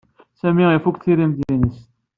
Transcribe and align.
Sami 0.39 0.63
ifuk 0.77 0.95
tiremt-nnes. 1.03 1.77